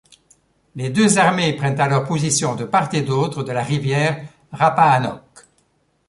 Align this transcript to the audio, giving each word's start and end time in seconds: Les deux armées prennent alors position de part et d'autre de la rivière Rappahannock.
Les 0.75 0.89
deux 0.89 1.19
armées 1.19 1.53
prennent 1.55 1.79
alors 1.79 2.05
position 2.07 2.55
de 2.55 2.63
part 2.65 2.91
et 2.95 3.03
d'autre 3.03 3.43
de 3.43 3.51
la 3.51 3.61
rivière 3.61 4.25
Rappahannock. 4.51 5.45